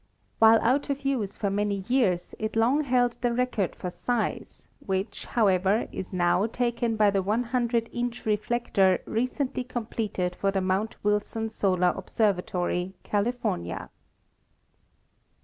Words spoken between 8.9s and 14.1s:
recently completed for the Mount Wilson Solar Observatory, California.